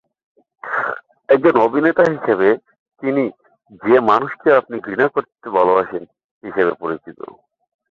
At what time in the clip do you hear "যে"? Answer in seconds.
3.81-3.95